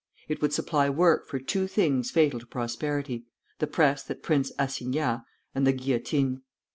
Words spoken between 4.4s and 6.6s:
assignats, and the guillotine.